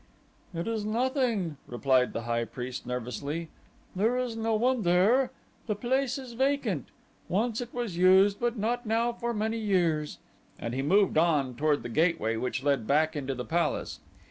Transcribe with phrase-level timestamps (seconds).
[0.51, 3.49] "It is nothing," replied the high priest nervously,
[3.95, 5.29] "there is no one there.
[5.67, 6.87] The place is vacant.
[7.29, 10.17] Once it was used but not now for many years,"
[10.57, 13.99] and he moved on toward the gateway which led back into the palace.